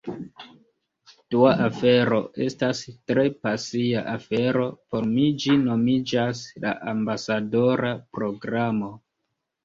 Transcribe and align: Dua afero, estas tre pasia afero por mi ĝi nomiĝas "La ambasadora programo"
Dua 1.33 1.49
afero, 1.65 2.15
estas 2.45 2.79
tre 3.11 3.25
pasia 3.47 4.01
afero 4.13 4.63
por 4.95 5.05
mi 5.11 5.27
ĝi 5.43 5.57
nomiĝas 5.65 6.41
"La 6.65 6.73
ambasadora 6.93 7.93
programo" 8.19 8.91